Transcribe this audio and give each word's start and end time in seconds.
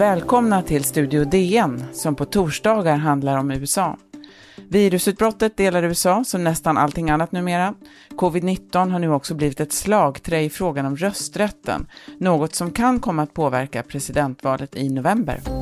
Välkomna 0.00 0.62
till 0.62 0.84
Studio 0.84 1.24
DN 1.24 1.84
som 1.92 2.14
på 2.14 2.24
torsdagar 2.24 2.96
handlar 2.96 3.38
om 3.38 3.50
USA. 3.50 3.96
Virusutbrottet 4.68 5.56
delar 5.56 5.82
USA 5.82 6.24
som 6.24 6.44
nästan 6.44 6.78
allting 6.78 7.10
annat 7.10 7.32
numera. 7.32 7.74
Covid-19 8.10 8.90
har 8.90 8.98
nu 8.98 9.12
också 9.12 9.34
blivit 9.34 9.60
ett 9.60 9.72
slagträ 9.72 10.40
i 10.40 10.50
frågan 10.50 10.86
om 10.86 10.96
rösträtten, 10.96 11.86
något 12.18 12.54
som 12.54 12.70
kan 12.70 13.00
komma 13.00 13.22
att 13.22 13.34
påverka 13.34 13.82
presidentvalet 13.82 14.76
i 14.76 14.88
november. 14.88 15.59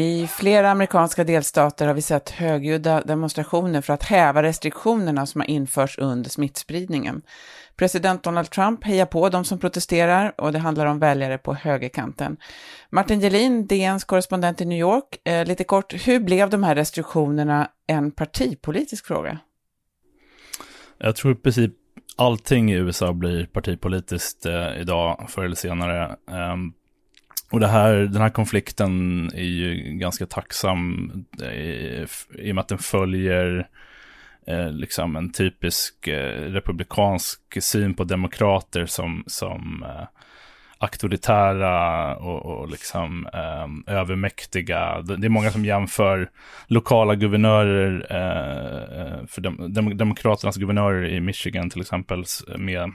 I 0.00 0.26
flera 0.26 0.70
amerikanska 0.70 1.24
delstater 1.24 1.86
har 1.86 1.94
vi 1.94 2.02
sett 2.02 2.30
högljudda 2.30 3.00
demonstrationer 3.00 3.80
för 3.80 3.92
att 3.92 4.02
häva 4.02 4.42
restriktionerna 4.42 5.26
som 5.26 5.40
har 5.40 5.50
införts 5.50 5.98
under 5.98 6.30
smittspridningen. 6.30 7.22
President 7.76 8.22
Donald 8.22 8.50
Trump 8.50 8.84
hejar 8.84 9.06
på 9.06 9.28
de 9.28 9.44
som 9.44 9.58
protesterar 9.58 10.32
och 10.40 10.52
det 10.52 10.58
handlar 10.58 10.86
om 10.86 10.98
väljare 10.98 11.38
på 11.38 11.54
högerkanten. 11.54 12.36
Martin 12.90 13.20
Gelin, 13.20 13.66
DNs 13.66 14.04
korrespondent 14.04 14.60
i 14.60 14.64
New 14.64 14.78
York, 14.78 15.20
eh, 15.24 15.46
lite 15.46 15.64
kort, 15.64 16.06
hur 16.06 16.20
blev 16.20 16.50
de 16.50 16.62
här 16.62 16.74
restriktionerna 16.74 17.68
en 17.86 18.10
partipolitisk 18.10 19.06
fråga? 19.06 19.38
Jag 20.98 21.16
tror 21.16 21.32
i 21.32 21.36
princip 21.36 21.72
allting 22.16 22.72
i 22.72 22.74
USA 22.74 23.12
blir 23.12 23.46
partipolitiskt 23.46 24.46
eh, 24.46 24.80
idag, 24.80 25.26
förr 25.28 25.44
eller 25.44 25.56
senare. 25.56 26.16
Eh, 26.30 26.56
och 27.50 27.60
det 27.60 27.68
här, 27.68 27.94
den 27.94 28.22
här 28.22 28.30
konflikten 28.30 29.24
är 29.34 29.42
ju 29.42 29.74
ganska 29.98 30.26
tacksam 30.26 31.12
eh, 31.42 31.52
i, 31.52 32.06
i 32.38 32.50
och 32.50 32.54
med 32.54 32.62
att 32.62 32.68
den 32.68 32.78
följer 32.78 33.68
eh, 34.46 34.72
liksom 34.72 35.16
en 35.16 35.32
typisk 35.32 36.08
eh, 36.08 36.52
republikansk 36.52 37.62
syn 37.62 37.94
på 37.94 38.04
demokrater 38.04 38.86
som, 38.86 39.24
som 39.26 39.84
eh, 39.88 40.06
auktoritära 40.78 42.16
och, 42.16 42.46
och 42.46 42.68
liksom 42.68 43.26
eh, 43.32 43.94
övermäktiga. 43.94 45.02
Det 45.02 45.26
är 45.26 45.28
många 45.28 45.50
som 45.50 45.64
jämför 45.64 46.30
lokala 46.66 47.14
guvernörer, 47.14 48.06
eh, 48.10 49.00
eh, 49.00 49.26
för 49.26 49.40
dem, 49.40 49.74
dem, 49.74 49.96
demokraternas 49.96 50.56
guvernörer 50.56 51.08
i 51.08 51.20
Michigan 51.20 51.70
till 51.70 51.80
exempel, 51.80 52.24
med, 52.56 52.92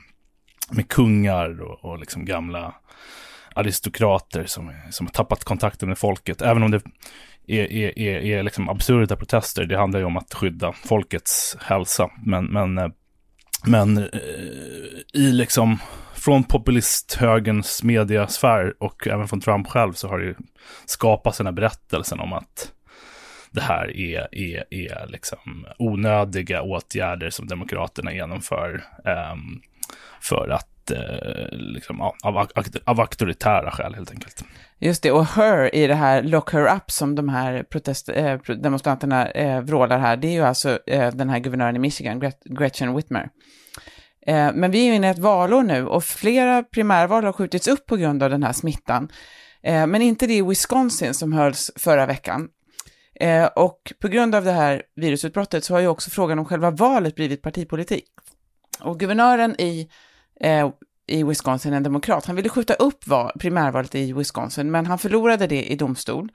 med 0.72 0.88
kungar 0.88 1.62
och, 1.62 1.86
och 1.86 2.00
liksom 2.00 2.26
gamla 2.26 2.74
aristokrater 3.56 4.46
som, 4.46 4.74
som 4.90 5.08
har 5.08 5.12
tappat 5.12 5.44
kontakten 5.44 5.90
med 5.90 5.98
folket. 5.98 6.42
Även 6.42 6.64
om 6.64 6.72
det 6.72 6.82
är, 7.48 7.72
är, 7.72 8.00
är, 8.00 8.20
är 8.20 8.44
liksom 8.44 8.70
absurda 8.70 9.16
protester. 9.16 9.66
Det 9.66 9.78
handlar 9.78 10.00
ju 10.00 10.06
om 10.06 10.18
att 10.18 10.34
skydda 10.34 10.72
folkets 10.72 11.58
hälsa. 11.62 12.10
Men, 12.26 12.46
men, 12.46 12.78
eh, 12.78 12.88
men 13.66 13.98
eh, 13.98 14.10
i 15.14 15.32
liksom 15.32 15.80
från 16.14 16.44
populisthögerns 16.44 17.84
mediasfär 17.84 18.74
och 18.80 19.08
även 19.08 19.28
från 19.28 19.42
Trump 19.42 19.68
själv 19.68 19.94
så 19.94 20.08
har 20.08 20.20
det 20.20 20.26
ju 20.26 20.36
skapats 20.86 21.38
den 21.38 21.48
här 21.48 21.54
berättelsen 21.54 22.20
om 22.20 22.34
att 22.34 22.72
det 23.52 23.62
här 23.62 23.98
är, 23.98 24.28
är, 24.32 24.64
är 24.70 25.08
liksom 25.08 25.66
onödiga 25.78 26.62
åtgärder 26.62 27.30
som 27.30 27.48
Demokraterna 27.48 28.14
genomför 28.14 28.84
um, 29.34 29.62
för 30.22 30.50
att 30.50 30.75
Eh, 30.92 31.48
liksom, 31.52 32.02
av, 32.02 32.48
av 32.86 33.00
auktoritära 33.00 33.72
skäl 33.72 33.96
helt 33.96 34.12
enkelt. 34.12 34.44
Just 34.80 35.04
det, 35.04 35.12
och 35.12 35.26
her 35.26 35.76
i 35.76 35.88
det 35.88 35.96
här 35.96 36.24
lock 36.24 36.54
her 36.54 36.76
up 36.76 36.92
som 36.92 37.16
de 37.16 37.30
här 37.30 37.64
protest, 37.64 38.10
eh, 38.10 38.40
demonstranterna 38.42 39.32
eh, 39.32 39.62
vrålar 39.62 40.00
här, 40.00 40.18
det 40.18 40.28
är 40.28 40.32
ju 40.32 40.42
alltså 40.42 40.80
eh, 40.88 41.12
den 41.12 41.30
här 41.30 41.40
guvernören 41.40 41.76
i 41.76 41.80
Michigan, 41.80 42.32
Gretchen 42.46 42.96
Whitmer. 42.96 43.30
Eh, 44.28 44.52
men 44.54 44.72
vi 44.72 44.80
är 44.80 44.86
ju 44.86 44.96
inne 44.96 45.08
i 45.08 45.10
ett 45.10 45.20
valår 45.20 45.64
nu 45.64 45.88
och 45.88 46.04
flera 46.04 46.64
primärval 46.64 47.24
har 47.24 47.34
skjutits 47.34 47.68
upp 47.68 47.86
på 47.86 47.96
grund 47.96 48.24
av 48.24 48.30
den 48.30 48.44
här 48.44 48.54
smittan. 48.54 49.10
Eh, 49.64 49.88
men 49.88 50.02
inte 50.02 50.28
det 50.28 50.34
i 50.34 50.42
Wisconsin 50.42 51.14
som 51.14 51.34
hölls 51.34 51.72
förra 51.76 52.06
veckan. 52.06 52.48
Eh, 53.20 53.46
och 53.46 53.94
på 54.02 54.08
grund 54.08 54.36
av 54.36 54.44
det 54.44 54.52
här 54.52 54.84
virusutbrottet 54.96 55.64
så 55.64 55.74
har 55.74 55.80
ju 55.80 55.88
också 55.88 56.10
frågan 56.10 56.40
om 56.40 56.46
själva 56.46 56.72
valet 56.72 57.16
blivit 57.16 57.42
partipolitik. 57.42 58.06
Och 58.80 59.00
guvernören 59.00 59.62
i 59.62 59.90
eh, 60.40 60.70
i 61.08 61.24
Wisconsin, 61.24 61.74
en 61.74 61.84
demokrat. 61.84 62.26
Han 62.26 62.36
ville 62.36 62.50
skjuta 62.50 62.74
upp 62.74 63.08
val, 63.08 63.32
primärvalet 63.40 63.96
i 63.96 64.14
Wisconsin, 64.14 64.72
men 64.72 64.86
han 64.86 65.00
förlorade 65.00 65.48
det 65.48 65.64
i 65.64 65.76
domstol. 65.76 66.32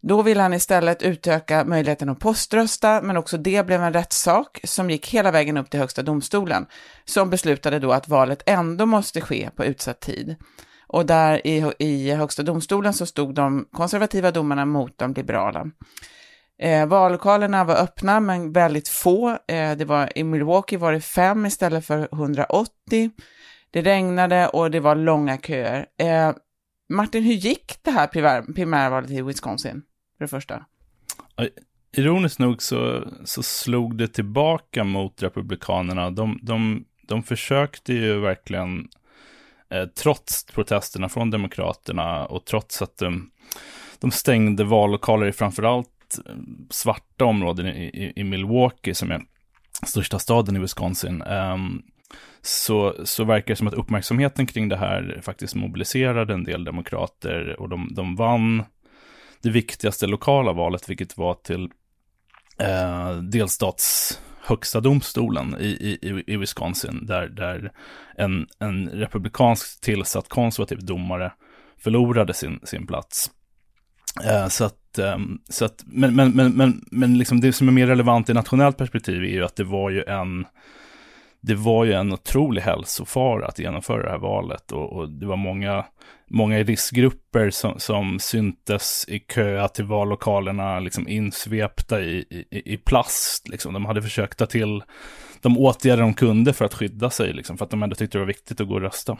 Då 0.00 0.22
ville 0.22 0.42
han 0.42 0.54
istället 0.54 1.02
utöka 1.02 1.64
möjligheten 1.64 2.08
att 2.08 2.18
poströsta, 2.18 3.00
men 3.02 3.16
också 3.16 3.38
det 3.38 3.66
blev 3.66 3.82
en 3.82 3.92
rättssak 3.92 4.60
som 4.64 4.90
gick 4.90 5.08
hela 5.08 5.30
vägen 5.30 5.56
upp 5.56 5.70
till 5.70 5.80
högsta 5.80 6.02
domstolen, 6.02 6.66
som 7.04 7.30
beslutade 7.30 7.78
då 7.78 7.92
att 7.92 8.08
valet 8.08 8.42
ändå 8.46 8.86
måste 8.86 9.20
ske 9.20 9.50
på 9.56 9.64
utsatt 9.64 10.00
tid. 10.00 10.36
Och 10.86 11.06
där 11.06 11.46
i, 11.46 11.72
i 11.78 12.10
högsta 12.12 12.42
domstolen 12.42 12.94
så 12.94 13.06
stod 13.06 13.34
de 13.34 13.68
konservativa 13.72 14.30
domarna 14.30 14.64
mot 14.64 14.98
de 14.98 15.12
liberala. 15.12 15.66
Eh, 16.58 16.86
vallokalerna 16.86 17.64
var 17.64 17.76
öppna, 17.76 18.20
men 18.20 18.52
väldigt 18.52 18.88
få. 18.88 19.30
Eh, 19.30 19.76
det 19.76 19.84
var, 19.84 20.18
I 20.18 20.24
Milwaukee 20.24 20.76
var 20.76 20.92
det 20.92 21.00
fem 21.00 21.46
istället 21.46 21.86
för 21.86 22.08
180. 22.12 23.10
Det 23.70 23.82
regnade 23.82 24.48
och 24.48 24.70
det 24.70 24.80
var 24.80 24.94
långa 24.94 25.38
köer. 25.38 25.86
Eh, 25.98 26.32
Martin, 26.88 27.22
hur 27.22 27.34
gick 27.34 27.74
det 27.82 27.90
här 27.90 28.06
primär, 28.06 28.42
primärvalet 28.42 29.10
i 29.10 29.22
Wisconsin, 29.22 29.82
för 30.18 30.24
det 30.24 30.28
första? 30.28 30.64
Ironiskt 31.96 32.38
nog 32.38 32.62
så, 32.62 33.08
så 33.24 33.42
slog 33.42 33.98
det 33.98 34.08
tillbaka 34.08 34.84
mot 34.84 35.22
Republikanerna. 35.22 36.10
De, 36.10 36.38
de, 36.42 36.84
de 37.02 37.22
försökte 37.22 37.92
ju 37.92 38.20
verkligen, 38.20 38.88
eh, 39.70 39.84
trots 39.84 40.44
protesterna 40.46 41.08
från 41.08 41.30
Demokraterna 41.30 42.26
och 42.26 42.44
trots 42.44 42.82
att 42.82 42.98
de, 42.98 43.30
de 43.98 44.10
stängde 44.10 44.64
vallokaler 44.64 45.26
i 45.26 45.32
framförallt 45.32 45.95
Eh, 46.26 46.34
svarta 46.70 47.24
områden 47.24 47.66
i, 47.66 47.70
i, 47.70 48.12
i, 48.16 48.24
Milwaukee, 48.24 48.94
som 48.94 49.10
är 49.10 49.22
största 49.86 50.18
staden 50.18 50.56
i 50.56 50.58
Wisconsin, 50.58 51.22
um, 51.22 51.82
så, 52.42 52.94
så 53.04 53.24
verkar 53.24 53.46
det 53.46 53.56
som 53.56 53.66
att 53.66 53.74
uppmärksamheten 53.74 54.46
kring 54.46 54.68
det 54.68 54.76
här 54.76 55.20
faktiskt 55.22 55.54
mobiliserade 55.54 56.34
en 56.34 56.44
del 56.44 56.64
demokrater 56.64 57.60
och 57.60 57.68
de, 57.68 57.94
de 57.94 58.16
vann 58.16 58.64
det 59.42 59.50
viktigaste 59.50 60.06
lokala 60.06 60.52
valet, 60.52 60.90
vilket 60.90 61.16
var 61.16 61.34
till 61.34 61.70
eh, 62.58 63.16
delstats 63.16 64.20
högsta 64.46 64.80
domstolen 64.80 65.56
i, 65.60 65.66
i, 65.66 66.24
i 66.26 66.36
Wisconsin, 66.36 67.06
där, 67.06 67.28
där 67.28 67.72
en, 68.16 68.46
en 68.58 68.88
republikansk 68.88 69.80
tillsatt 69.80 70.28
konservativ 70.28 70.84
domare 70.84 71.32
förlorade 71.78 72.34
sin, 72.34 72.60
sin 72.64 72.86
plats. 72.86 73.30
Eh, 74.24 74.48
så 74.48 74.64
att, 74.64 74.78
Ehm, 74.98 75.38
så 75.48 75.64
att, 75.64 75.84
men, 75.86 76.16
men, 76.16 76.30
men, 76.30 76.52
men, 76.52 76.84
men 76.90 77.18
liksom 77.18 77.40
det 77.40 77.52
som 77.52 77.68
är 77.68 77.72
mer 77.72 77.86
relevant 77.86 78.30
i 78.30 78.34
nationellt 78.34 78.76
perspektiv 78.76 79.22
är 79.22 79.28
ju 79.28 79.44
att 79.44 79.56
det 79.56 79.64
var 79.64 79.90
ju 79.90 80.04
en, 80.04 80.46
det 81.40 81.54
var 81.54 81.84
ju 81.84 81.92
en 81.92 82.12
otrolig 82.12 82.62
hälsofara 82.62 83.46
att 83.46 83.58
genomföra 83.58 84.02
det 84.02 84.10
här 84.10 84.18
valet 84.18 84.72
och, 84.72 84.92
och 84.92 85.10
det 85.10 85.26
var 85.26 85.36
många, 85.36 85.84
många 86.30 86.62
riskgrupper 86.62 87.50
som, 87.50 87.74
som 87.78 88.18
syntes 88.18 89.04
i 89.08 89.18
kö 89.18 89.68
till 89.68 89.84
vallokalerna, 89.84 90.80
liksom 90.80 91.08
insvepta 91.08 92.00
i, 92.00 92.24
i, 92.50 92.72
i 92.74 92.76
plast. 92.76 93.48
Liksom. 93.48 93.72
De 93.72 93.84
hade 93.84 94.02
försökt 94.02 94.38
ta 94.38 94.46
till 94.46 94.82
de 95.40 95.58
åtgärder 95.58 96.02
de 96.02 96.14
kunde 96.14 96.52
för 96.52 96.64
att 96.64 96.74
skydda 96.74 97.10
sig, 97.10 97.32
liksom, 97.32 97.58
för 97.58 97.64
att 97.64 97.70
de 97.70 97.82
ändå 97.82 97.94
tyckte 97.94 98.18
det 98.18 98.22
var 98.22 98.26
viktigt 98.26 98.60
att 98.60 98.68
gå 98.68 98.74
och 98.74 98.80
rösta. 98.80 99.18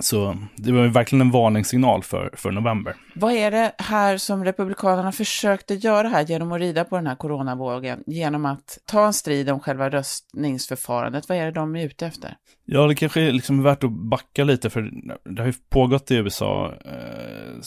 Så 0.00 0.36
det 0.56 0.72
var 0.72 0.86
verkligen 0.86 1.20
en 1.20 1.30
varningssignal 1.30 2.02
för, 2.02 2.30
för 2.32 2.50
november. 2.50 2.94
Vad 3.14 3.32
är 3.32 3.50
det 3.50 3.72
här 3.78 4.16
som 4.16 4.44
Republikanerna 4.44 5.12
försökte 5.12 5.74
göra 5.74 6.08
här 6.08 6.22
genom 6.22 6.52
att 6.52 6.60
rida 6.60 6.84
på 6.84 6.96
den 6.96 7.06
här 7.06 7.16
coronavågen, 7.16 8.02
genom 8.06 8.46
att 8.46 8.78
ta 8.84 9.06
en 9.06 9.12
strid 9.12 9.50
om 9.50 9.60
själva 9.60 9.90
röstningsförfarandet? 9.90 11.28
Vad 11.28 11.38
är 11.38 11.44
det 11.44 11.52
de 11.52 11.76
är 11.76 11.84
ute 11.84 12.06
efter? 12.06 12.36
Ja, 12.64 12.86
det 12.86 12.94
kanske 12.94 13.20
är 13.20 13.32
liksom 13.32 13.62
värt 13.62 13.84
att 13.84 13.92
backa 13.92 14.44
lite, 14.44 14.70
för 14.70 14.90
det 15.24 15.42
har 15.42 15.46
ju 15.46 15.54
pågått 15.68 16.10
i 16.10 16.14
USA 16.14 16.74
eh, 16.84 17.60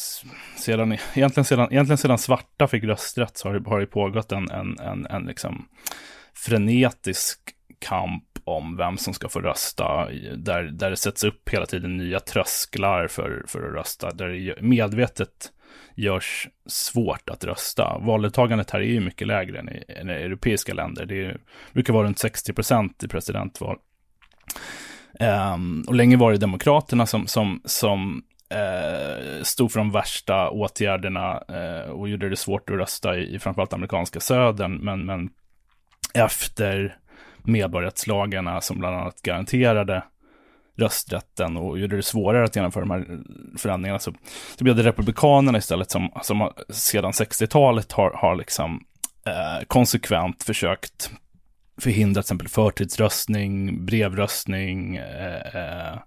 sedan, 0.57 0.98
egentligen 1.13 1.45
sedan, 1.45 1.68
egentligen 1.72 1.98
sedan 1.98 2.18
svarta 2.18 2.68
fick 2.68 2.83
rösträtt 2.83 3.38
så 3.38 3.48
har 3.48 3.60
det, 3.60 3.69
har 3.69 3.80
det 3.80 3.86
pågått 3.86 4.31
en, 4.31 4.50
en, 4.50 4.80
en, 4.80 5.06
en 5.06 5.24
liksom 5.24 5.66
frenetisk 6.33 7.39
kamp 7.80 8.24
om 8.46 8.78
vem 8.78 8.98
som 8.98 9.14
ska 9.14 9.30
få 9.30 9.40
rösta, 9.40 10.10
där, 10.38 10.64
där 10.64 10.90
det 10.90 10.98
sätts 10.98 11.24
upp 11.24 11.50
hela 11.50 11.66
tiden 11.66 11.98
nya 11.98 12.20
trösklar 12.20 13.08
för, 13.08 13.44
för 13.48 13.68
att 13.68 13.74
rösta, 13.74 14.12
där 14.12 14.28
det 14.28 14.62
medvetet 14.62 15.52
görs 15.96 16.48
svårt 16.66 17.30
att 17.30 17.44
rösta. 17.44 17.98
Valdeltagandet 18.02 18.72
här 18.72 18.80
är 18.80 18.86
ju 18.86 19.00
mycket 19.00 19.28
lägre 19.28 19.60
än 19.60 19.70
i, 19.70 19.84
än 19.88 20.10
i 20.10 20.14
europeiska 20.14 20.74
länder. 20.74 21.06
Det 21.06 21.26
är, 21.26 21.38
brukar 21.74 21.94
vara 21.94 22.08
runt 22.08 22.20
60 22.20 22.54
procent 22.54 23.04
i 23.04 23.08
presidentval. 23.08 23.78
Um, 25.20 25.86
och 25.88 25.96
länge 25.96 26.18
var 26.18 26.32
det 26.32 26.38
Demokraterna 26.38 27.06
som, 27.06 27.28
som, 27.28 27.62
som 27.66 28.24
uh, 28.54 29.44
stod 29.44 29.72
för 29.72 29.80
de 29.80 29.92
värsta 29.92 30.50
åtgärderna 30.50 31.44
uh, 31.50 31.92
och 31.92 32.10
gjorde 32.10 32.30
det 32.30 32.36
svårt 32.36 32.70
att 32.70 32.76
rösta 32.76 33.18
i, 33.18 33.36
i 33.36 33.40
framförallt 33.40 33.74
amerikanska 33.74 34.20
södern. 34.20 34.78
Men, 34.78 35.06
men 35.06 35.30
efter 36.14 36.98
medborgarrättslagarna 37.48 38.62
som 38.62 38.80
bland 38.80 38.96
annat 38.96 39.22
garanterade 39.22 40.04
rösträtten 40.78 41.58
och 41.58 41.80
gjorde 41.80 41.96
det 41.96 42.04
svårare 42.04 42.44
att 42.44 42.56
genomföra 42.56 42.86
de 42.86 42.92
här 42.92 43.20
förändringarna. 43.58 44.00
Så, 44.00 44.14
så 44.58 44.64
blev 44.64 44.76
det 44.76 44.84
Republikanerna 44.84 45.58
istället 45.58 45.92
som, 45.92 46.10
som 46.22 46.52
sedan 46.70 47.12
60-talet 47.12 47.92
har, 47.92 48.12
har 48.12 48.36
liksom 48.36 48.84
eh, 49.26 49.66
konsekvent 49.68 50.44
försökt 50.44 51.12
förhindra 51.82 52.22
till 52.22 52.26
exempel 52.26 52.48
förtidsröstning, 52.48 53.86
brevröstning, 53.86 54.96
eh, 54.96 55.56
eh, 55.56 56.00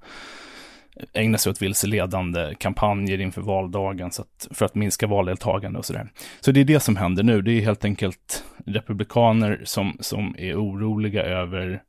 ägna 1.12 1.38
sig 1.38 1.50
åt 1.50 1.62
vilseledande 1.62 2.55
kampanjer 2.58 3.20
inför 3.20 3.43
valdagen 3.43 4.11
så 4.11 4.23
att, 4.23 4.49
för 4.50 4.67
att 4.67 4.75
minska 4.75 5.06
valdeltagande 5.06 5.79
och 5.79 5.85
sådär. 5.85 6.08
Så 6.41 6.52
det 6.52 6.61
är 6.61 6.64
det 6.64 6.81
som 6.81 6.96
händer 6.96 7.23
nu. 7.23 7.43
Det 7.43 7.52
är 7.52 7.61
helt 7.61 7.85
enkelt 7.85 8.44
republikaner 8.67 9.62
som, 9.64 9.96
som 10.00 10.35
är 10.38 10.55
oroliga 10.55 11.23
över 11.23 11.82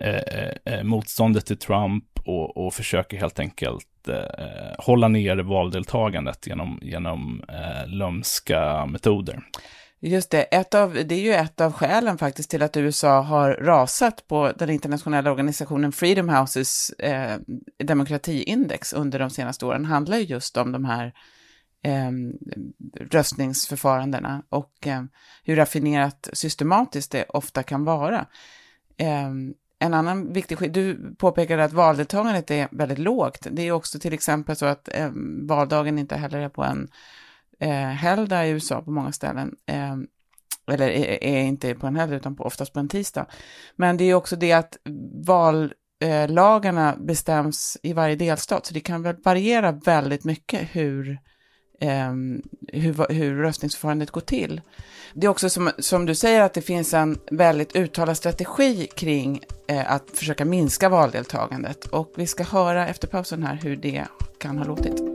eh, 0.00 0.74
eh 0.74 0.82
motståndet 0.82 1.46
till 1.46 1.58
Trump 1.58 2.04
och, 2.24 2.56
och 2.56 2.74
försöker 2.74 3.16
helt 3.16 3.38
enkelt 3.38 4.08
eh, 4.08 4.74
hålla 4.78 5.08
ner 5.08 5.36
valdeltagandet 5.36 6.46
genom, 6.46 6.78
genom 6.82 7.44
eh, 7.48 7.88
lömska 7.88 8.86
metoder. 8.86 9.40
Just 10.02 10.30
det, 10.30 10.42
ett 10.42 10.74
av, 10.74 10.92
det 10.92 11.14
är 11.14 11.20
ju 11.20 11.32
ett 11.32 11.60
av 11.60 11.72
skälen 11.72 12.18
faktiskt 12.18 12.50
till 12.50 12.62
att 12.62 12.76
USA 12.76 13.20
har 13.20 13.52
rasat 13.52 14.26
på 14.28 14.52
den 14.56 14.70
internationella 14.70 15.30
organisationen 15.30 15.92
Freedom 15.92 16.28
Houses 16.28 16.90
eh, 16.90 17.38
demokratiindex 17.84 18.92
under 18.92 19.18
de 19.18 19.30
senaste 19.30 19.66
åren, 19.66 19.84
handlar 19.84 20.16
ju 20.16 20.22
just 20.22 20.56
om 20.56 20.72
de 20.72 20.84
här 20.84 21.14
eh, 21.82 22.10
röstningsförfarandena 23.10 24.42
och 24.48 24.86
eh, 24.86 25.02
hur 25.44 25.56
raffinerat 25.56 26.28
systematiskt 26.32 27.12
det 27.12 27.24
ofta 27.28 27.62
kan 27.62 27.84
vara. 27.84 28.26
Eh, 28.96 29.30
en 29.78 29.94
annan 29.94 30.32
viktig 30.32 30.58
skillnad, 30.58 30.74
du 30.74 31.14
påpekade 31.18 31.64
att 31.64 31.72
valdeltagandet 31.72 32.50
är 32.50 32.68
väldigt 32.70 32.98
lågt. 32.98 33.46
Det 33.50 33.62
är 33.62 33.72
också 33.72 33.98
till 33.98 34.12
exempel 34.12 34.56
så 34.56 34.66
att 34.66 34.88
eh, 34.92 35.10
valdagen 35.42 35.98
inte 35.98 36.16
heller 36.16 36.38
är 36.38 36.48
på 36.48 36.64
en 36.64 36.88
eh, 37.60 37.70
helgdag 37.70 38.48
i 38.48 38.50
USA 38.50 38.82
på 38.82 38.90
många 38.90 39.12
ställen. 39.12 39.54
Eh, 39.66 39.96
eller 40.72 40.88
är, 40.88 41.24
är, 41.24 41.40
inte 41.40 41.74
på 41.74 41.86
en 41.86 41.96
helgdag 41.96 42.16
utan 42.16 42.36
på, 42.36 42.44
oftast 42.44 42.72
på 42.72 42.80
en 42.80 42.88
tisdag. 42.88 43.26
Men 43.76 43.96
det 43.96 44.04
är 44.04 44.14
också 44.14 44.36
det 44.36 44.52
att 44.52 44.76
vallagarna 45.26 46.92
eh, 46.92 46.98
bestäms 46.98 47.76
i 47.82 47.92
varje 47.92 48.16
delstat, 48.16 48.66
så 48.66 48.74
det 48.74 48.80
kan 48.80 49.02
väl 49.02 49.16
variera 49.24 49.72
väldigt 49.72 50.24
mycket 50.24 50.68
hur, 50.72 51.18
Um, 51.82 52.42
hur, 52.68 53.12
hur 53.12 53.36
röstningsförfarandet 53.36 54.10
går 54.10 54.20
till. 54.20 54.60
Det 55.14 55.26
är 55.26 55.30
också 55.30 55.50
som, 55.50 55.70
som 55.78 56.06
du 56.06 56.14
säger 56.14 56.40
att 56.40 56.54
det 56.54 56.62
finns 56.62 56.94
en 56.94 57.18
väldigt 57.30 57.76
uttalad 57.76 58.16
strategi 58.16 58.88
kring 58.96 59.40
eh, 59.68 59.92
att 59.92 60.10
försöka 60.14 60.44
minska 60.44 60.88
valdeltagandet. 60.88 61.86
Och 61.86 62.12
vi 62.16 62.26
ska 62.26 62.44
höra 62.44 62.88
efter 62.88 63.08
pausen 63.08 63.42
här 63.42 63.58
hur 63.62 63.76
det 63.76 64.06
kan 64.38 64.58
ha 64.58 64.64
låtit. 64.64 65.09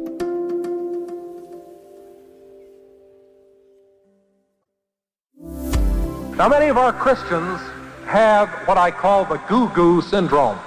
Now, 6.37 6.49
many 6.49 6.67
of 6.67 6.77
our 6.77 6.91
Christians 6.91 7.61
have 8.07 8.49
what 8.67 8.77
I 8.77 8.91
call 8.91 9.23
the 9.23 9.37
goo 9.47 9.69
goo 9.73 10.01
syndrome 10.01 10.59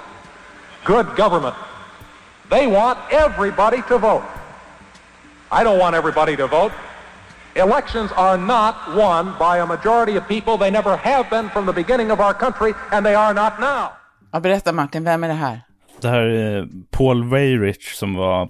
good 0.83 1.15
government. 1.15 1.55
They 2.49 2.65
want 2.65 2.97
everybody 3.11 3.81
to 3.83 3.97
vote. 3.99 4.23
I 5.51 5.63
don't 5.63 5.79
want 5.79 5.95
everybody 5.95 6.35
to 6.37 6.47
vote. 6.47 6.71
Elections 7.55 8.11
are 8.15 8.37
not 8.37 8.75
won 8.95 9.35
by 9.39 9.59
a 9.59 9.65
majority 9.65 10.17
of 10.17 10.27
people. 10.27 10.57
They 10.57 10.71
never 10.71 10.97
have 10.97 11.29
been 11.29 11.49
from 11.49 11.65
the 11.65 11.73
beginning 11.73 12.11
of 12.11 12.19
our 12.19 12.33
country, 12.33 12.73
and 12.91 13.05
they 13.05 13.15
are 13.15 13.33
not 13.33 13.59
now. 13.59 13.91
Ja, 14.31 14.39
berätta 14.39 14.71
Martin, 14.71 15.03
vem 15.03 15.23
är 15.23 15.27
det 15.27 15.33
här? 15.33 15.61
Det 16.01 16.07
här 16.09 16.21
är 16.21 16.67
Paul 16.91 17.29
Weyrich 17.29 17.95
som 17.95 18.15
var 18.15 18.41
Eh, 18.41 18.47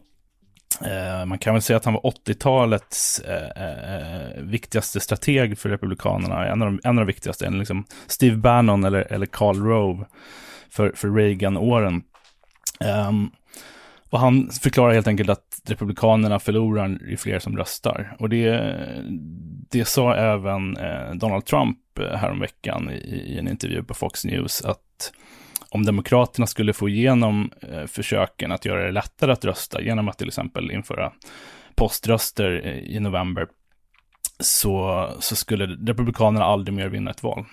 Eh, 0.86 1.26
man 1.26 1.38
kan 1.38 1.54
väl 1.54 1.62
säga 1.62 1.78
att 1.78 1.86
han 1.86 1.94
var 1.94 2.02
80-talets 2.02 3.20
eh, 3.20 3.64
eh, 3.64 4.42
viktigaste 4.44 5.00
strateg 5.00 5.58
för 5.58 5.70
Republikanerna. 5.70 6.48
En 6.48 6.62
av 6.62 6.68
de, 6.68 6.80
en 6.84 6.98
av 6.98 7.06
de 7.06 7.08
viktigaste, 7.08 7.50
liksom 7.50 7.86
Steve 8.08 8.38
Bannon 8.38 8.84
eller, 8.84 9.14
eller 9.14 9.26
Karl 9.26 9.58
Rove 9.58 10.06
för, 10.70 10.92
för 10.96 11.10
Reagan-åren. 11.10 12.04
Um, 13.10 13.32
och 14.10 14.20
han 14.20 14.50
förklarar 14.50 14.94
helt 14.94 15.08
enkelt 15.08 15.30
att 15.30 15.62
Republikanerna 15.66 16.40
förlorar 16.40 17.00
ju 17.10 17.18
fler 17.18 17.40
som 17.40 17.58
röstar. 17.58 18.16
Och 18.20 18.30
det, 18.30 18.76
det 19.72 19.86
sa 19.86 20.16
även 20.16 20.78
eh, 20.78 21.12
Donald 21.14 21.46
Trump 21.46 21.78
eh, 22.00 22.18
häromveckan 22.18 22.90
i, 22.92 23.34
i 23.34 23.40
en 23.40 23.48
intervju 23.48 23.84
på 23.84 23.94
Fox 23.94 24.26
News, 24.26 24.62
att 24.62 25.14
om 25.72 25.86
Demokraterna 25.86 26.48
skulle 26.48 26.74
få 26.74 26.90
igenom 26.90 27.52
eh, 27.62 27.86
försöken 27.86 28.52
att 28.52 28.66
göra 28.66 28.86
det 28.86 28.92
lättare 28.92 29.32
att 29.32 29.46
rösta 29.46 29.82
genom 29.82 30.10
att 30.10 30.18
till 30.18 30.28
exempel 30.28 30.72
införa 30.72 31.12
poströster 31.76 32.68
i 32.68 33.00
november, 33.00 33.48
så, 34.40 35.08
så 35.20 35.36
skulle 35.36 35.66
Republikanerna 35.66 36.46
aldrig 36.46 36.76
mer 36.76 36.90
vinna 36.90 37.12
ett 37.12 37.24
val. 37.24 37.46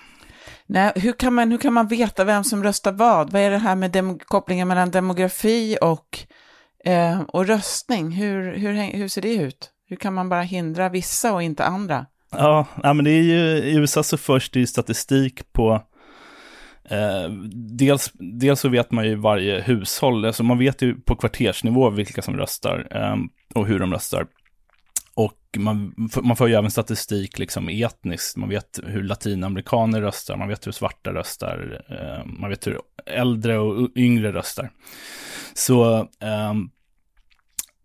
Nej, 0.66 0.92
hur 0.96 1.12
kan, 1.12 1.34
man, 1.34 1.50
hur 1.50 1.58
kan 1.58 1.72
man 1.72 1.88
veta 1.88 2.24
vem 2.24 2.44
som 2.44 2.62
röstar 2.62 2.92
vad? 2.92 3.32
Vad 3.32 3.42
är 3.42 3.50
det 3.50 3.58
här 3.58 3.76
med 3.76 4.22
kopplingen 4.24 4.68
mellan 4.68 4.90
demografi 4.90 5.78
och, 5.80 6.18
eh, 6.84 7.20
och 7.20 7.46
röstning? 7.46 8.10
Hur, 8.10 8.56
hur, 8.56 8.72
hur 8.72 9.08
ser 9.08 9.22
det 9.22 9.34
ut? 9.34 9.70
Hur 9.88 9.96
kan 9.96 10.14
man 10.14 10.28
bara 10.28 10.42
hindra 10.42 10.88
vissa 10.88 11.32
och 11.32 11.42
inte 11.42 11.64
andra? 11.64 12.06
Ja, 12.30 12.66
men 12.82 13.04
det 13.04 13.10
är 13.10 13.22
ju, 13.22 13.40
i 13.58 13.76
USA 13.76 14.02
så 14.02 14.16
förs 14.16 14.50
det 14.50 14.60
ju 14.60 14.66
statistik 14.66 15.52
på 15.52 15.82
Eh, 16.90 17.30
dels, 17.52 18.12
dels 18.14 18.60
så 18.60 18.68
vet 18.68 18.90
man 18.90 19.06
ju 19.06 19.14
varje 19.14 19.60
hushåll, 19.60 20.24
alltså 20.24 20.42
man 20.42 20.58
vet 20.58 20.82
ju 20.82 20.94
på 20.94 21.16
kvartersnivå 21.16 21.90
vilka 21.90 22.22
som 22.22 22.36
röstar 22.36 22.88
eh, 22.90 23.16
och 23.54 23.66
hur 23.66 23.78
de 23.78 23.92
röstar. 23.92 24.26
Och 25.14 25.38
man, 25.56 26.08
man 26.22 26.36
får 26.36 26.48
ju 26.48 26.54
även 26.54 26.70
statistik 26.70 27.38
liksom 27.38 27.68
etniskt, 27.68 28.36
man 28.36 28.48
vet 28.48 28.80
hur 28.84 29.02
latinamerikaner 29.02 30.00
röstar, 30.00 30.36
man 30.36 30.48
vet 30.48 30.66
hur 30.66 30.72
svarta 30.72 31.12
röstar, 31.12 31.82
eh, 31.88 32.26
man 32.26 32.50
vet 32.50 32.66
hur 32.66 32.78
äldre 33.06 33.58
och 33.58 33.90
yngre 33.96 34.32
röstar. 34.32 34.70
Så 35.54 36.08
ehm, 36.20 36.70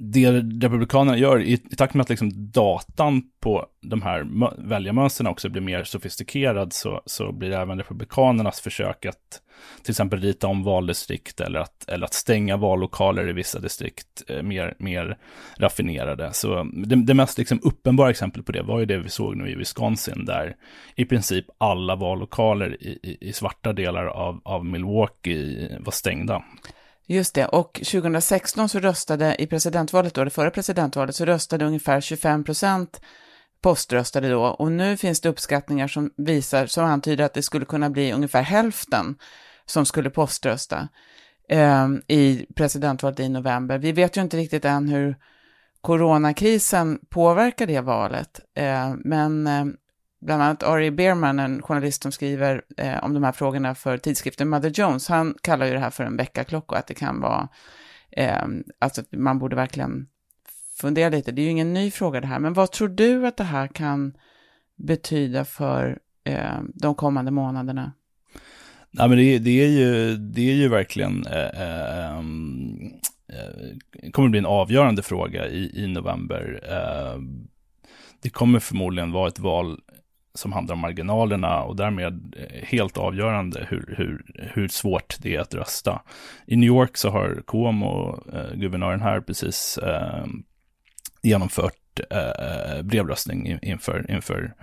det 0.04 0.32
Republikanerna 0.68 1.18
gör, 1.18 1.42
i, 1.42 1.54
i 1.54 1.76
takt 1.76 1.94
med 1.94 2.02
att 2.02 2.10
liksom 2.10 2.52
datan 2.52 3.22
på 3.40 3.66
de 3.82 4.02
här 4.02 4.26
väljarmönstren 4.68 5.28
också 5.28 5.50
blir 5.50 5.62
mer 5.62 5.84
sofistikerad, 5.84 6.74
så, 6.74 7.02
så 7.06 7.32
blir 7.32 7.52
även 7.52 7.78
Republikanernas 7.78 8.62
försök 8.62 9.06
att 9.06 9.42
till 9.84 9.92
exempel 9.92 10.22
rita 10.22 10.48
om 10.48 10.64
valdistrikt 10.64 11.42
eller 11.42 11.60
att, 11.60 11.90
eller 11.90 12.06
att 12.06 12.14
stänga 12.14 12.58
vallokaler 12.58 13.30
i 13.30 13.34
vissa 13.34 13.60
distrikt 13.60 14.24
eh, 14.28 14.44
mer, 14.44 14.76
mer 14.80 15.18
raffinerade. 15.58 16.34
Så 16.34 16.64
det, 16.64 16.96
det 16.96 17.14
mest 17.14 17.38
liksom 17.38 17.60
uppenbara 17.64 18.10
exemplet 18.10 18.46
på 18.46 18.52
det 18.52 18.62
var 18.62 18.80
ju 18.80 18.86
det 18.86 18.98
vi 18.98 19.10
såg 19.10 19.38
nu 19.38 19.52
i 19.52 19.56
Wisconsin, 19.56 20.26
där 20.26 20.56
i 20.96 21.06
princip 21.06 21.46
alla 21.58 21.96
vallokaler 21.96 22.84
i, 22.84 23.00
i, 23.04 23.18
i 23.30 23.34
svarta 23.34 23.74
delar 23.74 24.06
av, 24.06 24.42
av 24.44 24.66
Milwaukee 24.66 25.78
var 25.80 25.92
stängda. 25.92 26.44
Just 27.12 27.36
det, 27.36 27.46
och 27.46 27.74
2016 27.74 28.70
så 28.70 28.80
röstade 28.80 29.36
i 29.40 29.48
presidentvalet 29.48 30.14
då, 30.14 30.24
det 30.24 30.30
förra 30.30 30.52
presidentvalet, 30.52 31.16
så 31.16 31.26
röstade 31.26 31.66
ungefär 31.66 32.02
25 32.02 32.44
procent 32.44 33.02
poströstade 33.62 34.30
då, 34.30 34.44
och 34.44 34.72
nu 34.72 34.98
finns 34.98 35.22
det 35.22 35.30
uppskattningar 35.30 35.88
som 35.88 36.12
visar, 36.18 36.66
som 36.66 36.86
antyder 36.86 37.26
att 37.26 37.34
det 37.34 37.42
skulle 37.42 37.66
kunna 37.66 37.90
bli 37.90 38.14
ungefär 38.14 38.42
hälften 38.42 39.16
som 39.66 39.86
skulle 39.86 40.10
poströsta 40.10 40.88
eh, 41.50 41.88
i 42.08 42.46
presidentvalet 42.56 43.20
i 43.20 43.30
november. 43.30 43.78
Vi 43.78 43.92
vet 43.92 44.18
ju 44.18 44.22
inte 44.22 44.38
riktigt 44.38 44.66
än 44.66 44.90
hur 44.90 45.16
coronakrisen 45.82 47.00
påverkar 47.10 47.68
det 47.68 47.82
valet, 47.82 48.40
eh, 48.56 48.94
men 49.04 49.48
eh, 49.48 49.66
bland 50.22 50.44
annat 50.44 50.64
Ari 50.64 50.92
Berman, 50.92 51.40
en 51.40 51.62
journalist 51.62 52.04
som 52.04 52.12
skriver 52.12 52.62
eh, 52.78 53.04
om 53.04 53.14
de 53.14 53.24
här 53.24 53.32
frågorna 53.32 53.76
för 53.76 53.98
tidskriften 53.98 54.50
Mother 54.50 54.70
Jones, 54.70 55.08
han 55.08 55.36
kallar 55.42 55.66
ju 55.66 55.74
det 55.74 55.80
här 55.80 55.90
för 55.90 56.04
en 56.04 56.18
väckarklocka, 56.18 56.76
att 56.76 56.88
det 56.88 56.94
kan 56.94 57.22
vara, 57.22 57.48
eh, 58.12 58.46
alltså 58.80 59.04
man 59.12 59.40
borde 59.40 59.56
verkligen 59.56 60.08
fundera 60.78 61.10
lite. 61.10 61.32
Det 61.32 61.42
är 61.42 61.44
ju 61.44 61.50
ingen 61.50 61.74
ny 61.74 61.92
fråga 61.92 62.22
det 62.22 62.28
här, 62.28 62.40
men 62.40 62.54
vad 62.54 62.72
tror 62.72 62.88
du 62.88 63.28
att 63.28 63.38
det 63.38 63.44
här 63.44 63.68
kan 63.68 64.14
betyda 64.76 65.46
för 65.46 66.00
eh, 66.24 66.60
de 66.76 66.96
kommande 66.96 67.32
månaderna? 67.32 67.92
Nej, 68.92 69.10
men 69.10 69.18
det, 69.18 69.40
det, 69.40 69.64
är 69.64 69.68
ju, 69.68 70.18
det 70.18 70.52
är 70.52 70.56
ju 70.56 70.68
verkligen, 70.68 71.26
eh, 71.26 71.62
ehm, 71.62 72.92
eh, 73.28 74.12
kommer 74.12 74.30
bli 74.30 74.40
en 74.40 74.46
avgörande 74.46 75.02
fråga 75.02 75.48
i, 75.48 75.84
i 75.84 75.88
november. 75.88 76.60
Eh, 76.64 77.22
det 78.22 78.30
kommer 78.30 78.60
förmodligen 78.60 79.12
vara 79.12 79.28
ett 79.28 79.40
val 79.40 79.80
som 80.34 80.52
handlar 80.52 80.74
om 80.74 80.80
marginalerna 80.80 81.64
och 81.64 81.76
därmed 81.76 82.36
eh, 82.38 82.66
helt 82.68 82.98
avgörande 82.98 83.68
hur, 83.70 83.96
hur, 83.98 84.24
hur 84.54 84.68
svårt 84.68 85.18
det 85.20 85.36
är 85.36 85.40
att 85.40 85.54
rösta. 85.54 86.02
I 86.46 86.56
New 86.56 86.68
York 86.68 86.98
så 86.98 87.10
har 87.10 87.44
Cuomo, 87.48 88.24
eh, 88.34 88.54
guvernören 88.56 89.02
här, 89.02 89.22
precis 89.22 89.78
eh, 89.78 90.26
genomfört 91.22 91.81
eh, 92.00 92.82
brevröstning 92.84 93.60
inför, 93.62 94.12
inför 94.12 94.54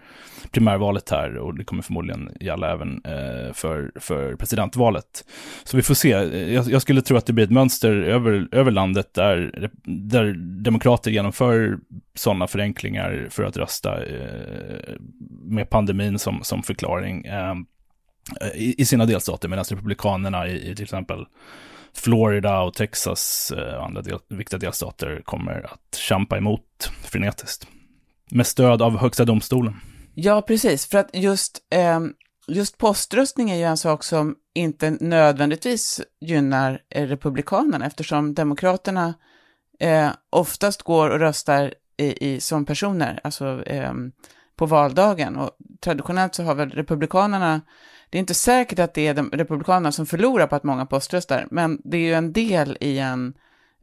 primärvalet 0.51 1.11
här 1.11 1.37
och 1.37 1.55
det 1.55 1.65
kommer 1.65 1.83
förmodligen 1.83 2.37
gälla 2.41 2.73
även 2.73 3.01
eh, 3.05 3.53
för, 3.53 3.93
för 3.95 4.35
presidentvalet. 4.35 5.25
Så 5.65 5.77
vi 5.77 5.83
får 5.83 5.95
se. 5.95 6.09
Jag, 6.09 6.69
jag, 6.71 6.83
skulle 6.83 7.03
tro 7.03 7.17
att 7.17 7.27
det 7.27 7.33
blir 7.33 7.45
ett 7.45 7.51
mönster 7.51 7.97
över, 7.97 8.49
över 8.53 8.71
landet 8.71 9.15
där, 9.15 9.69
där 9.85 10.35
demokrater 10.63 11.11
genomför 11.11 11.79
sådana 12.15 12.47
förenklingar 12.47 13.27
för 13.31 13.43
att 13.43 13.57
rösta 13.57 14.05
eh, 14.05 14.95
med 15.43 15.71
pandemin 15.71 16.19
som, 16.19 16.41
som 16.43 16.63
förklaring 16.63 17.25
eh, 17.25 17.55
i, 18.55 18.83
i, 18.83 18.85
sina 18.85 19.07
delstater, 19.07 19.49
medan 19.49 19.65
republikanerna 19.65 20.49
i, 20.49 20.71
i 20.71 20.75
till 20.75 20.85
exempel 20.85 21.27
Florida 21.99 22.61
och 22.61 22.75
Texas 22.75 23.53
eh, 23.57 23.75
och 23.75 23.85
andra 23.85 24.03
del, 24.03 24.19
viktiga 24.29 24.59
delstater 24.59 25.23
kommer 25.25 25.67
att 25.73 25.95
kämpa 25.95 26.37
emot 26.37 26.91
frenetiskt. 27.03 27.67
Med 28.31 28.47
stöd 28.47 28.83
av 28.83 28.99
Högsta 28.99 29.25
domstolen. 29.25 29.77
Ja, 30.15 30.43
precis. 30.43 30.87
För 30.87 30.99
att 30.99 31.11
just, 31.13 31.59
eh, 31.71 32.01
just 32.47 32.79
poströstning 32.79 33.51
är 33.51 33.57
ju 33.57 33.63
en 33.63 33.77
sak 33.77 34.05
som 34.05 34.37
inte 34.55 34.91
nödvändigtvis 34.91 36.01
gynnar 36.21 36.81
eh, 36.91 37.07
Republikanerna, 37.07 37.87
eftersom 37.87 38.35
Demokraterna 38.35 39.15
eh, 39.81 40.11
oftast 40.31 40.83
går 40.83 41.11
och 41.11 41.19
röstar 41.19 41.75
i, 41.97 42.31
i, 42.31 42.41
som 42.41 42.65
personer, 42.65 43.21
alltså 43.25 43.63
eh, 43.67 43.93
på 44.59 44.67
valdagen. 44.67 45.37
Och 45.37 45.51
traditionellt 45.81 46.35
så 46.35 46.43
har 46.43 46.55
väl 46.55 46.71
Republikanerna 46.71 47.61
det 48.11 48.19
är 48.19 48.21
inte 48.21 48.35
säkert 48.35 48.79
att 48.79 48.95
det 48.95 49.07
är 49.07 49.15
de 49.15 49.31
republikanerna 49.31 49.93
som 49.93 50.07
förlorar 50.07 50.47
på 50.47 50.57
att 50.57 50.65
många 50.65 50.87
poströstar, 50.87 51.49
men 51.51 51.81
det 51.85 51.97
är 51.97 52.01
ju 52.01 52.15
en 52.15 52.33
del 52.33 52.77
i 52.81 52.99
en 52.99 53.35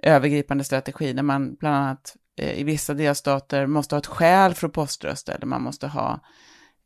övergripande 0.03 0.63
strategi 0.63 1.13
där 1.13 1.23
man 1.23 1.55
bland 1.55 1.75
annat 1.75 2.15
eh, 2.37 2.59
i 2.59 2.63
vissa 2.63 2.93
delstater 2.93 3.65
måste 3.65 3.95
ha 3.95 3.99
ett 3.99 4.05
skäl 4.05 4.53
för 4.53 4.67
att 4.67 4.73
poströsta 4.73 5.33
eller 5.33 5.45
man 5.45 5.61
måste 5.61 5.87
ha 5.87 6.19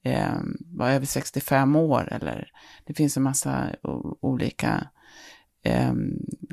eh, 0.03 0.33
vara 0.75 0.93
över 0.93 1.05
65 1.05 1.75
år 1.75 2.09
eller 2.11 2.51
det 2.85 2.93
finns 2.93 3.17
en 3.17 3.23
massa 3.23 3.67
olika 4.21 4.87
eh, 5.63 5.93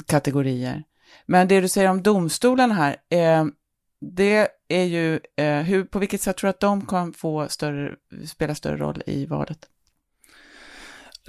kategorier. 0.07 0.85
Men 1.27 1.49
det 1.49 1.61
du 1.61 1.69
säger 1.69 1.91
om 1.91 2.03
domstolarna 2.03 2.75
här, 2.75 2.97
eh, 3.11 3.45
det 4.01 4.49
är 4.69 4.85
ju, 4.85 5.21
eh, 5.37 5.61
hur, 5.61 5.85
på 5.85 5.99
vilket 5.99 6.21
sätt 6.21 6.37
tror 6.37 6.49
du 6.49 6.51
att 6.51 6.61
de 6.61 6.87
kan 6.87 7.13
få 7.13 7.49
större, 7.49 7.95
spela 8.27 8.55
större 8.55 8.77
roll 8.77 9.03
i 9.07 9.27
valet? 9.27 9.59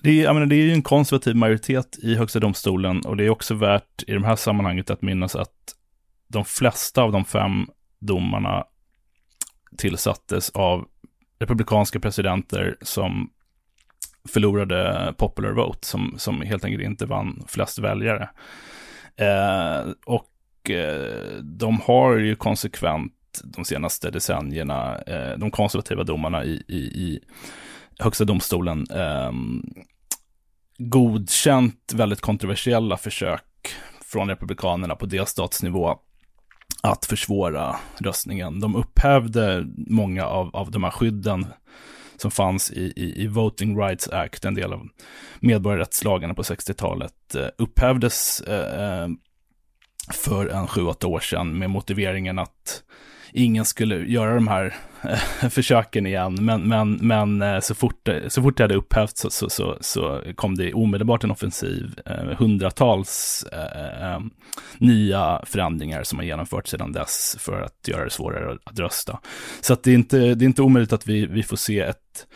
Det 0.03 0.25
är, 0.25 0.33
menar, 0.33 0.45
det 0.45 0.55
är 0.55 0.63
ju 0.63 0.73
en 0.73 0.81
konservativ 0.81 1.35
majoritet 1.35 1.97
i 2.03 2.15
Högsta 2.15 2.39
domstolen 2.39 3.01
och 3.05 3.17
det 3.17 3.25
är 3.25 3.29
också 3.29 3.53
värt 3.55 4.03
i 4.07 4.13
de 4.13 4.23
här 4.23 4.35
sammanhanget 4.35 4.89
att 4.89 5.01
minnas 5.01 5.35
att 5.35 5.75
de 6.27 6.45
flesta 6.45 7.01
av 7.01 7.11
de 7.11 7.25
fem 7.25 7.67
domarna 7.99 8.63
tillsattes 9.77 10.49
av 10.49 10.87
republikanska 11.39 11.99
presidenter 11.99 12.77
som 12.81 13.29
förlorade 14.29 15.13
popular 15.17 15.51
vote, 15.51 15.87
som, 15.87 16.15
som 16.17 16.41
helt 16.41 16.65
enkelt 16.65 16.83
inte 16.83 17.05
vann 17.05 17.43
flest 17.47 17.79
väljare. 17.79 18.29
Eh, 19.15 19.91
och 20.05 20.25
eh, 20.69 21.41
de 21.43 21.81
har 21.81 22.17
ju 22.17 22.35
konsekvent 22.35 23.13
de 23.43 23.65
senaste 23.65 24.09
decennierna, 24.09 24.97
eh, 24.97 25.37
de 25.37 25.51
konservativa 25.51 26.03
domarna 26.03 26.45
i, 26.45 26.63
i, 26.67 26.77
i 26.77 27.19
Högsta 27.99 28.25
domstolen 28.25 28.85
eh, 28.89 29.31
godkänt 30.77 31.93
väldigt 31.93 32.21
kontroversiella 32.21 32.97
försök 32.97 33.43
från 34.05 34.29
Republikanerna 34.29 34.95
på 34.95 35.05
delstatsnivå 35.05 35.99
att 36.83 37.05
försvåra 37.05 37.75
röstningen. 37.97 38.59
De 38.59 38.75
upphävde 38.75 39.67
många 39.77 40.25
av, 40.25 40.55
av 40.55 40.71
de 40.71 40.83
här 40.83 40.91
skydden 40.91 41.45
som 42.17 42.31
fanns 42.31 42.71
i, 42.71 42.93
i, 42.95 43.23
i 43.23 43.27
Voting 43.27 43.79
Rights 43.79 44.09
Act, 44.09 44.45
en 44.45 44.55
del 44.55 44.73
av 44.73 44.87
medborgarrättslagarna 45.39 46.33
på 46.33 46.41
60-talet, 46.41 47.35
eh, 47.35 47.47
upphävdes 47.57 48.41
eh, 48.41 49.01
eh 49.01 49.07
för 50.13 50.47
en 50.47 50.67
sju, 50.67 50.81
åtta 50.81 51.07
år 51.07 51.19
sedan 51.19 51.57
med 51.57 51.69
motiveringen 51.69 52.39
att 52.39 52.83
ingen 53.33 53.65
skulle 53.65 53.95
göra 53.95 54.35
de 54.35 54.47
här 54.47 54.75
eh, 55.03 55.49
försöken 55.49 56.05
igen. 56.05 56.37
Men, 56.41 56.61
men, 56.61 56.93
men 56.93 57.41
eh, 57.41 57.59
så, 57.59 57.75
fort, 57.75 58.07
eh, 58.07 58.27
så 58.27 58.41
fort 58.41 58.57
det 58.57 58.63
hade 58.63 58.75
upphävts 58.75 59.21
så, 59.21 59.29
så, 59.29 59.49
så, 59.49 59.77
så 59.81 60.21
kom 60.35 60.55
det 60.55 60.73
omedelbart 60.73 61.23
en 61.23 61.31
offensiv. 61.31 61.99
Eh, 62.05 62.37
hundratals 62.37 63.45
eh, 63.51 64.19
nya 64.77 65.41
förändringar 65.45 66.03
som 66.03 66.19
har 66.19 66.25
genomförts 66.25 66.71
sedan 66.71 66.91
dess 66.91 67.37
för 67.39 67.61
att 67.61 67.87
göra 67.87 68.03
det 68.03 68.09
svårare 68.09 68.57
att 68.63 68.79
rösta. 68.79 69.19
Så 69.61 69.73
att 69.73 69.83
det, 69.83 69.91
är 69.91 69.95
inte, 69.95 70.17
det 70.17 70.45
är 70.45 70.47
inte 70.47 70.61
omöjligt 70.61 70.93
att 70.93 71.07
vi, 71.07 71.25
vi 71.25 71.43
får 71.43 71.57
se 71.57 71.79
ett 71.79 72.27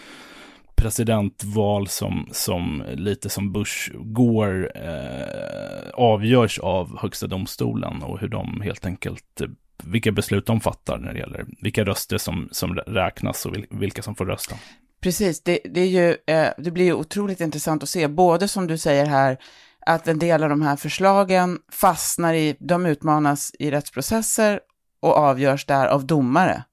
presidentval 0.82 1.88
som, 1.88 2.30
som 2.32 2.84
lite 2.94 3.30
som 3.30 3.52
Bush 3.54 3.92
går 3.94 4.72
eh, 4.76 5.90
avgörs 5.94 6.60
av 6.60 7.00
högsta 7.00 7.28
domstolen 7.28 8.04
och 8.04 8.20
hur 8.20 8.28
de 8.28 8.62
helt 8.62 8.86
enkelt 8.86 9.42
vilka 9.84 10.12
beslut 10.12 10.46
de 10.46 10.62
fattar 10.62 10.98
när 10.98 11.14
det 11.14 11.20
gäller 11.20 11.46
vilka 11.62 11.84
röster 11.84 12.18
som, 12.18 12.50
som 12.52 12.76
räknas 12.76 13.46
och 13.46 13.56
vilka 13.70 14.02
som 14.02 14.16
får 14.16 14.26
rösta. 14.26 14.56
Precis, 15.02 15.44
det, 15.44 15.60
det, 15.66 15.82
är 15.82 15.88
ju, 15.88 16.18
eh, 16.36 16.50
det 16.58 16.72
blir 16.72 16.86
ju 16.86 16.94
otroligt 16.94 17.42
intressant 17.42 17.84
att 17.84 17.90
se, 17.90 18.08
både 18.08 18.48
som 18.48 18.68
du 18.68 18.78
säger 18.78 19.06
här, 19.06 19.38
att 19.86 20.08
en 20.08 20.20
del 20.20 20.44
av 20.44 20.50
de 20.50 20.62
här 20.62 20.76
förslagen 20.76 21.60
fastnar 21.72 22.34
i, 22.34 22.56
de 22.60 22.86
utmanas 22.86 23.52
i 23.60 23.72
rättsprocesser 23.72 24.60
och 25.00 25.18
avgörs 25.18 25.66
där 25.66 25.88
av 25.88 26.06
domare. 26.06 26.64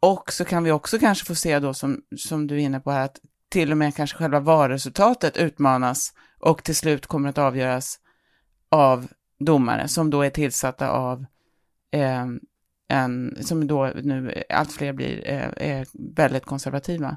Och 0.00 0.32
så 0.32 0.44
kan 0.44 0.64
vi 0.64 0.70
också 0.72 0.98
kanske 0.98 1.26
få 1.26 1.34
se 1.34 1.58
då, 1.58 1.74
som, 1.74 2.00
som 2.16 2.46
du 2.46 2.54
är 2.54 2.58
inne 2.58 2.80
på 2.80 2.90
här, 2.90 3.04
att 3.04 3.18
till 3.48 3.72
och 3.72 3.78
med 3.78 3.94
kanske 3.94 4.16
själva 4.16 4.40
valresultatet 4.40 5.36
utmanas 5.36 6.12
och 6.38 6.64
till 6.64 6.76
slut 6.76 7.06
kommer 7.06 7.28
att 7.28 7.38
avgöras 7.38 7.98
av 8.68 9.06
domare 9.38 9.88
som 9.88 10.10
då 10.10 10.22
är 10.22 10.30
tillsatta 10.30 10.90
av 10.90 11.24
eh, 11.90 12.26
en, 12.88 13.36
som 13.40 13.66
då 13.66 13.92
nu 14.02 14.42
allt 14.48 14.72
fler 14.72 14.92
blir 14.92 15.30
eh, 15.30 15.48
är 15.56 15.86
väldigt 16.16 16.44
konservativa. 16.44 17.16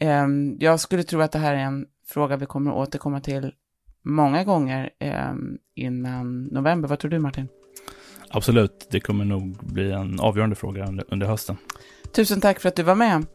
Eh, 0.00 0.26
jag 0.58 0.80
skulle 0.80 1.02
tro 1.02 1.20
att 1.20 1.32
det 1.32 1.38
här 1.38 1.54
är 1.54 1.58
en 1.58 1.86
fråga 2.06 2.36
vi 2.36 2.46
kommer 2.46 2.70
att 2.70 2.76
återkomma 2.76 3.20
till 3.20 3.52
många 4.02 4.44
gånger 4.44 4.90
eh, 4.98 5.34
innan 5.74 6.44
november. 6.44 6.88
Vad 6.88 6.98
tror 6.98 7.10
du 7.10 7.18
Martin? 7.18 7.48
Absolut, 8.28 8.86
det 8.90 9.00
kommer 9.00 9.24
nog 9.24 9.56
bli 9.64 9.92
en 9.92 10.20
avgörande 10.20 10.56
fråga 10.56 10.86
under, 10.86 11.04
under 11.08 11.26
hösten. 11.26 11.56
Tusen 12.12 12.40
tack 12.40 12.60
för 12.60 12.68
att 12.68 12.76
du 12.76 12.82
var 12.82 12.94
med. 12.94 13.26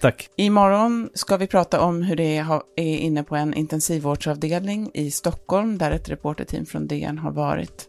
Tack. 0.00 0.28
Imorgon 0.36 1.10
ska 1.14 1.36
vi 1.36 1.46
prata 1.46 1.80
om 1.80 2.02
hur 2.02 2.16
det 2.16 2.36
är 2.76 2.96
inne 2.96 3.24
på 3.24 3.36
en 3.36 3.54
intensivvårdsavdelning 3.54 4.90
i 4.94 5.10
Stockholm, 5.10 5.78
där 5.78 5.90
ett 5.90 6.08
reporterteam 6.08 6.66
från 6.66 6.86
DN 6.86 7.18
har 7.18 7.32
varit. 7.32 7.88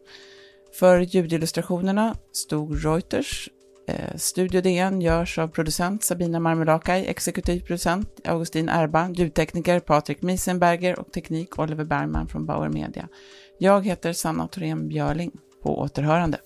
För 0.79 0.99
ljudillustrationerna 0.99 2.15
stod 2.31 2.85
Reuters. 2.85 3.49
Eh, 3.87 4.15
Studio 4.15 4.61
DN 4.61 5.01
görs 5.01 5.37
av 5.39 5.47
producent 5.47 6.03
Sabina 6.03 6.39
Marmelakai, 6.39 7.05
exekutiv 7.05 7.59
producent 7.59 8.19
Augustin 8.23 8.69
Erba, 8.69 9.09
ljudtekniker 9.09 9.79
Patrik 9.79 10.21
Miesenberger 10.21 10.99
och 10.99 11.11
teknik 11.11 11.59
Oliver 11.59 11.85
Bergman 11.85 12.27
från 12.27 12.45
Bauer 12.45 12.69
Media. 12.69 13.07
Jag 13.59 13.85
heter 13.85 14.13
Sanna 14.13 14.47
Thorén 14.47 14.87
Björling. 14.87 15.31
På 15.63 15.79
återhörande. 15.79 16.37